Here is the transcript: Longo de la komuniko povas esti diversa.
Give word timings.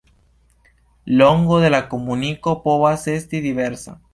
Longo 1.19 1.61
de 1.65 1.69
la 1.75 1.83
komuniko 1.91 2.57
povas 2.67 3.07
esti 3.17 3.47
diversa. 3.49 3.99